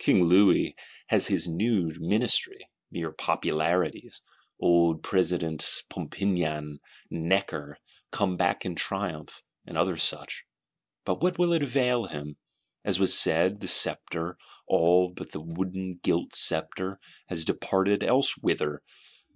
[0.00, 0.74] King Louis
[1.06, 4.22] has his new Ministry: mere Popularities;
[4.58, 7.78] Old President Pompignan; Necker,
[8.10, 10.42] coming back in triumph; and other such.
[11.04, 12.38] But what will it avail him?
[12.84, 14.36] As was said, the sceptre,
[14.66, 16.98] all but the wooden gilt sceptre,
[17.28, 18.82] has departed elsewhither.